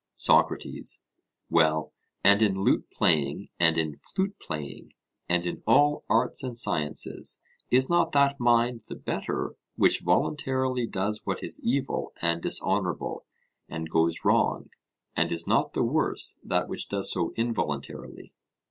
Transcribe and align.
SOCRATES: 0.15 1.03
Well, 1.47 1.93
and 2.23 2.41
in 2.41 2.59
lute 2.63 2.87
playing 2.91 3.49
and 3.59 3.77
in 3.77 3.93
flute 3.93 4.35
playing, 4.39 4.95
and 5.29 5.45
in 5.45 5.61
all 5.67 6.05
arts 6.09 6.41
and 6.41 6.57
sciences, 6.57 7.39
is 7.69 7.87
not 7.87 8.11
that 8.13 8.39
mind 8.39 8.81
the 8.87 8.95
better 8.95 9.55
which 9.75 10.01
voluntarily 10.03 10.87
does 10.87 11.21
what 11.23 11.43
is 11.43 11.61
evil 11.63 12.13
and 12.19 12.41
dishonourable, 12.41 13.25
and 13.69 13.91
goes 13.91 14.25
wrong, 14.25 14.71
and 15.15 15.31
is 15.31 15.45
not 15.45 15.73
the 15.73 15.83
worse 15.83 16.39
that 16.43 16.67
which 16.67 16.89
does 16.89 17.11
so 17.11 17.31
involuntarily? 17.35 18.33